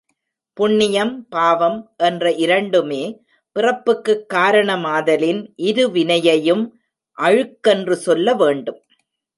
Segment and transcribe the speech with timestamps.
[0.57, 3.03] புண்ணியம், பாவம் என்ற இரண்டுமே
[3.55, 6.63] பிறப்புக்குக் காரணமாதலின் இரு வினையையும்
[7.17, 8.81] அழுக்கென்று சொல்ல வேண்டும்.